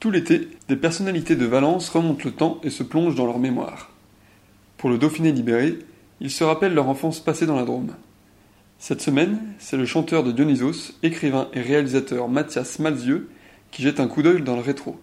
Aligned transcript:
Tout 0.00 0.12
l'été, 0.12 0.48
des 0.68 0.76
personnalités 0.76 1.34
de 1.34 1.44
Valence 1.44 1.88
remontent 1.88 2.22
le 2.24 2.30
temps 2.30 2.60
et 2.62 2.70
se 2.70 2.84
plongent 2.84 3.16
dans 3.16 3.26
leur 3.26 3.40
mémoire. 3.40 3.90
Pour 4.76 4.90
le 4.90 4.98
Dauphiné 4.98 5.32
libéré, 5.32 5.76
ils 6.20 6.30
se 6.30 6.44
rappellent 6.44 6.74
leur 6.74 6.88
enfance 6.88 7.18
passée 7.18 7.46
dans 7.46 7.56
la 7.56 7.64
Drôme. 7.64 7.94
Cette 8.78 9.02
semaine, 9.02 9.40
c'est 9.58 9.76
le 9.76 9.86
chanteur 9.86 10.22
de 10.22 10.30
Dionysos, 10.30 10.92
écrivain 11.02 11.48
et 11.52 11.60
réalisateur 11.60 12.28
Mathias 12.28 12.78
Malzieux 12.78 13.28
qui 13.72 13.82
jette 13.82 13.98
un 13.98 14.06
coup 14.06 14.22
d'œil 14.22 14.42
dans 14.42 14.54
le 14.54 14.62
rétro. 14.62 15.00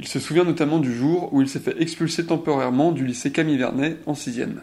Il 0.00 0.08
se 0.08 0.18
souvient 0.18 0.44
notamment 0.44 0.80
du 0.80 0.92
jour 0.92 1.32
où 1.32 1.40
il 1.40 1.48
s'est 1.48 1.60
fait 1.60 1.80
expulser 1.80 2.26
temporairement 2.26 2.90
du 2.90 3.06
lycée 3.06 3.30
Camille 3.30 3.58
Vernet 3.58 3.98
en 4.06 4.16
sixième. 4.16 4.62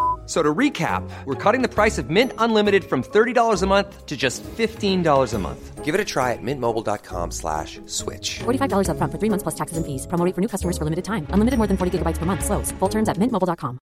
So 0.27 0.41
to 0.41 0.53
recap, 0.53 1.03
we're 1.25 1.35
cutting 1.35 1.61
the 1.61 1.67
price 1.67 1.97
of 1.97 2.09
Mint 2.09 2.31
Unlimited 2.37 2.85
from 2.85 3.03
$30 3.03 3.63
a 3.63 3.67
month 3.67 4.05
to 4.05 4.15
just 4.15 4.43
$15 4.43 5.33
a 5.33 5.37
month. 5.39 5.83
Give 5.83 5.93
it 5.93 5.99
a 5.99 6.05
try 6.05 6.31
at 6.31 6.41
mintmobile.com 6.41 7.31
slash 7.31 7.81
switch. 7.85 8.39
$45 8.39 8.91
up 8.91 8.97
front 8.97 9.11
for 9.11 9.17
three 9.19 9.27
months 9.29 9.43
plus 9.43 9.55
taxes 9.55 9.75
and 9.75 9.85
fees. 9.85 10.07
Promo 10.07 10.23
rate 10.23 10.33
for 10.33 10.39
new 10.39 10.47
customers 10.47 10.77
for 10.77 10.85
limited 10.85 11.03
time. 11.03 11.27
Unlimited 11.31 11.57
more 11.57 11.67
than 11.67 11.75
40 11.75 11.97
gigabytes 11.97 12.17
per 12.17 12.25
month. 12.25 12.45
Slows. 12.45 12.71
Full 12.79 12.87
terms 12.87 13.09
at 13.09 13.17
mintmobile.com. 13.17 13.77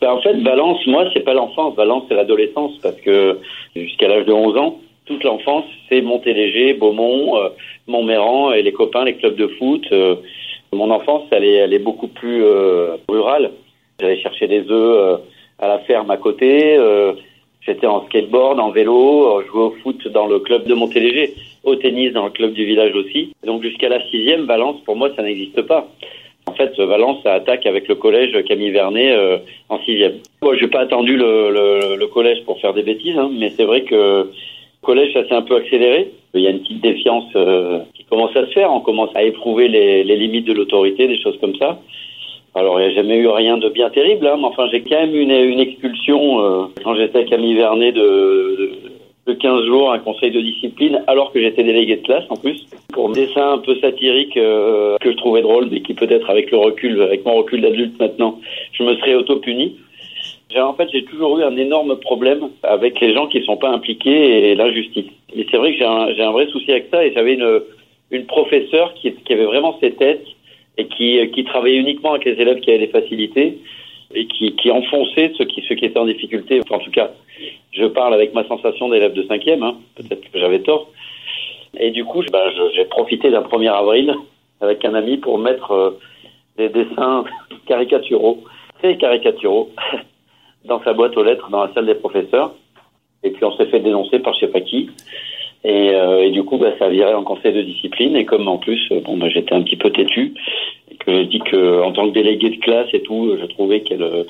Ben, 0.00 0.08
en 0.10 0.20
fait, 0.22 0.34
Valence, 0.42 0.84
moi, 0.86 1.04
c'est 1.12 1.20
pas 1.24 1.34
l'enfance. 1.34 1.74
Valence, 1.76 2.04
c'est 2.08 2.14
l'adolescence 2.14 2.78
parce 2.82 2.96
que 3.02 3.38
jusqu'à 3.76 4.08
l'âge 4.08 4.24
de 4.24 4.32
11 4.32 4.56
ans, 4.56 4.80
toute 5.04 5.22
l'enfance, 5.24 5.64
c'est 5.88 6.00
Montéléger, 6.00 6.74
Beaumont, 6.74 7.36
euh, 7.36 7.50
Montméran 7.86 8.52
et 8.52 8.62
les 8.62 8.72
copains, 8.72 9.04
les 9.04 9.16
clubs 9.16 9.36
de 9.36 9.48
foot. 9.58 9.84
euh, 9.92 10.16
mon 10.72 10.90
enfance, 10.90 11.24
elle 11.30 11.44
est, 11.44 11.78
beaucoup 11.78 12.08
plus 12.08 12.42
euh, 12.44 12.96
rurale. 13.08 13.50
J'allais 14.00 14.20
chercher 14.20 14.48
des 14.48 14.60
œufs 14.70 14.70
euh, 14.70 15.16
à 15.58 15.68
la 15.68 15.78
ferme 15.80 16.10
à 16.10 16.16
côté. 16.16 16.76
euh, 16.76 17.12
J'étais 17.60 17.86
en 17.86 18.04
skateboard, 18.06 18.58
en 18.58 18.70
vélo, 18.70 19.40
jouais 19.46 19.62
au 19.62 19.70
foot 19.82 20.08
dans 20.08 20.26
le 20.26 20.40
club 20.40 20.66
de 20.66 20.74
Montéléger, 20.74 21.34
au 21.62 21.76
tennis 21.76 22.12
dans 22.12 22.24
le 22.24 22.30
club 22.30 22.54
du 22.54 22.64
village 22.64 22.92
aussi. 22.96 23.34
Donc 23.44 23.62
jusqu'à 23.62 23.88
la 23.88 24.02
sixième, 24.08 24.46
Valence, 24.46 24.80
pour 24.84 24.96
moi, 24.96 25.10
ça 25.14 25.22
n'existe 25.22 25.62
pas. 25.62 25.86
En 26.46 26.54
fait, 26.54 26.76
Valence, 26.80 27.22
ça 27.22 27.34
attaque 27.34 27.66
avec 27.66 27.86
le 27.86 27.94
collège 27.94 28.36
Camille 28.48 28.72
Vernet 28.72 29.16
en 29.68 29.78
sixième. 29.84 30.14
Moi, 30.42 30.56
j'ai 30.56 30.66
pas 30.66 30.80
attendu 30.80 31.16
le, 31.16 32.04
collège 32.06 32.42
pour 32.44 32.60
faire 32.60 32.74
des 32.74 32.82
bêtises, 32.82 33.16
hein, 33.16 33.30
mais 33.32 33.50
c'est 33.50 33.64
vrai 33.64 33.82
que 33.82 33.94
le 33.94 34.30
collège, 34.82 35.12
ça 35.12 35.24
s'est 35.28 35.34
un 35.34 35.42
peu 35.42 35.54
accéléré. 35.54 36.10
Il 36.34 36.40
y 36.40 36.48
a 36.48 36.50
une 36.50 36.62
petite 36.62 36.80
défiance 36.80 37.32
commence 38.12 38.36
à 38.36 38.44
se 38.46 38.52
faire. 38.52 38.70
On 38.70 38.80
commence 38.80 39.08
à 39.14 39.22
éprouver 39.22 39.68
les, 39.68 40.04
limites 40.04 40.46
de 40.46 40.52
l'autorité, 40.52 41.08
des 41.08 41.18
choses 41.18 41.38
comme 41.40 41.56
ça. 41.56 41.80
Alors, 42.54 42.78
il 42.78 42.86
n'y 42.86 42.92
a 42.92 42.94
jamais 42.94 43.16
eu 43.16 43.28
rien 43.28 43.56
de 43.56 43.70
bien 43.70 43.88
terrible, 43.88 44.26
hein, 44.26 44.36
mais 44.38 44.44
enfin, 44.44 44.68
j'ai 44.70 44.82
quand 44.82 45.00
même 45.00 45.16
une, 45.16 45.30
une 45.30 45.60
expulsion 45.60 46.20
euh, 46.44 46.64
quand 46.84 46.94
j'étais 46.94 47.20
à 47.20 47.24
Camille 47.24 47.54
Vernet 47.54 47.92
de, 47.92 48.00
de, 48.02 49.32
de 49.32 49.32
15 49.32 49.64
jours, 49.64 49.90
un 49.90 49.98
conseil 49.98 50.30
de 50.30 50.42
discipline, 50.42 51.02
alors 51.06 51.32
que 51.32 51.40
j'étais 51.40 51.64
délégué 51.64 51.96
de 51.96 52.02
classe 52.02 52.24
en 52.28 52.36
plus, 52.36 52.66
pour 52.92 53.08
un 53.08 53.12
dessin 53.12 53.54
un 53.54 53.58
peu 53.58 53.74
satirique 53.76 54.36
euh, 54.36 54.98
que 55.00 55.10
je 55.10 55.16
trouvais 55.16 55.40
drôle, 55.40 55.68
mais 55.70 55.80
qui 55.80 55.94
peut-être 55.94 56.28
avec 56.28 56.50
le 56.50 56.58
recul, 56.58 57.00
avec 57.00 57.24
mon 57.24 57.36
recul 57.36 57.62
d'adulte 57.62 57.98
maintenant, 57.98 58.38
je 58.72 58.82
me 58.82 58.94
serais 58.96 59.14
auto-puni. 59.14 59.78
En 60.54 60.74
fait, 60.74 60.90
j'ai 60.92 61.04
toujours 61.04 61.38
eu 61.38 61.44
un 61.44 61.56
énorme 61.56 61.96
problème 61.96 62.50
avec 62.62 63.00
les 63.00 63.14
gens 63.14 63.26
qui 63.26 63.38
ne 63.40 63.44
sont 63.44 63.56
pas 63.56 63.70
impliqués 63.70 64.50
et 64.50 64.54
l'injustice. 64.54 65.06
Et 65.34 65.46
c'est 65.50 65.56
vrai 65.56 65.72
que 65.72 65.78
j'ai 65.78 65.86
un, 65.86 66.08
un 66.08 66.32
vrai 66.32 66.46
souci 66.48 66.70
avec 66.70 66.88
ça 66.90 67.02
et 67.02 67.14
j'avais 67.14 67.32
une, 67.32 67.62
une 68.12 68.26
professeure 68.26 68.94
qui, 68.94 69.12
avait 69.30 69.44
vraiment 69.44 69.78
ses 69.80 69.92
têtes 69.92 70.26
et 70.76 70.86
qui, 70.86 71.18
qui 71.32 71.44
travaillait 71.44 71.78
uniquement 71.78 72.12
avec 72.12 72.24
les 72.24 72.40
élèves 72.40 72.60
qui 72.60 72.70
avaient 72.70 72.86
des 72.86 72.92
facilités 72.92 73.58
et 74.14 74.26
qui, 74.26 74.70
enfonçait 74.70 75.32
ceux 75.36 75.46
qui, 75.46 75.60
étaient 75.70 75.98
en 75.98 76.04
difficulté. 76.04 76.60
En 76.70 76.78
tout 76.78 76.90
cas, 76.90 77.10
je 77.72 77.84
parle 77.86 78.14
avec 78.14 78.34
ma 78.34 78.46
sensation 78.46 78.90
d'élève 78.90 79.14
de 79.14 79.22
cinquième, 79.24 79.62
hein. 79.62 79.76
peut-être 79.96 80.30
que 80.30 80.38
j'avais 80.38 80.60
tort. 80.60 80.90
Et 81.78 81.90
du 81.90 82.04
coup, 82.04 82.22
ben, 82.30 82.50
j'ai 82.74 82.84
profité 82.84 83.30
d'un 83.30 83.42
1er 83.42 83.72
avril 83.72 84.14
avec 84.60 84.84
un 84.84 84.94
ami 84.94 85.16
pour 85.16 85.38
mettre 85.38 85.70
euh, 85.72 85.98
des 86.58 86.68
dessins 86.68 87.24
caricaturaux, 87.66 88.44
très 88.78 88.98
caricaturaux, 88.98 89.70
dans 90.66 90.82
sa 90.84 90.92
boîte 90.92 91.16
aux 91.16 91.24
lettres 91.24 91.48
dans 91.50 91.64
la 91.64 91.72
salle 91.72 91.86
des 91.86 91.94
professeurs. 91.94 92.54
Et 93.22 93.30
puis 93.30 93.44
on 93.44 93.56
s'est 93.56 93.66
fait 93.66 93.80
dénoncer 93.80 94.18
par 94.18 94.34
je 94.34 94.40
sais 94.40 94.52
pas 94.52 94.60
qui. 94.60 94.90
Et, 95.64 95.90
euh, 95.94 96.30
du 96.30 96.42
coup, 96.42 96.58
bah, 96.58 96.72
ça 96.78 96.88
viré 96.88 97.14
en 97.14 97.22
conseil 97.22 97.52
de 97.52 97.62
discipline. 97.62 98.16
Et 98.16 98.24
comme 98.24 98.48
en 98.48 98.58
plus, 98.58 98.80
euh, 98.90 99.00
bon, 99.00 99.16
bah, 99.16 99.28
j'étais 99.28 99.54
un 99.54 99.62
petit 99.62 99.76
peu 99.76 99.90
têtu, 99.90 100.34
et 100.90 100.96
que 100.96 101.22
je 101.22 101.28
dis 101.28 101.40
que 101.40 101.82
en 101.82 101.92
tant 101.92 102.08
que 102.08 102.14
délégué 102.14 102.50
de 102.50 102.60
classe 102.60 102.88
et 102.92 103.02
tout, 103.02 103.36
je 103.40 103.46
trouvais 103.46 103.80
qu'elle 103.80 104.02
euh, 104.02 104.24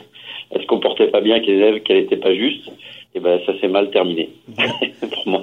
elle 0.51 0.61
se 0.61 0.67
comportait 0.67 1.09
pas 1.09 1.21
bien 1.21 1.41
qu'elle 1.41 1.97
était 1.97 2.17
pas 2.17 2.35
juste. 2.35 2.71
Et 3.15 3.21
ben 3.21 3.41
ça 3.45 3.59
s'est 3.59 3.69
mal 3.69 3.91
terminé 3.91 4.31
pour 5.13 5.29
moi. 5.29 5.43